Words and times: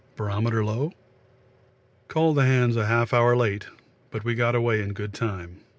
Barometer 0.15 0.65
low? 0.65 0.93
Called 2.07 2.35
the 2.35 2.43
hands 2.47 2.75
half 2.75 3.13
an 3.13 3.19
hour 3.19 3.37
late, 3.37 3.67
but 4.09 4.23
we 4.23 4.33
got 4.33 4.55
away 4.55 4.81
in 4.81 4.93
good 4.93 5.13
time. 5.13 5.59